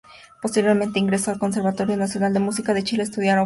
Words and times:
Posteriormente 0.41 0.97
ingreso 0.97 1.29
al 1.29 1.37
Conservatorio 1.37 1.95
Nacional 1.95 2.33
de 2.33 2.39
Música 2.39 2.73
de 2.73 2.83
Chile 2.83 3.03
a 3.03 3.05
estudiar 3.05 3.37
ópera. 3.37 3.39